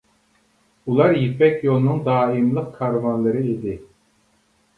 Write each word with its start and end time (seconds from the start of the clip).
ئۇلار 0.93 1.13
يىپەك 1.23 1.61
يولىنىڭ 1.67 1.99
دائىملىق 2.07 2.73
كارۋانلىرى 2.81 3.45
ئىدى. 3.53 3.77